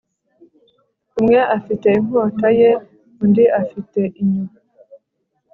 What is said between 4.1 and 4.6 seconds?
inyo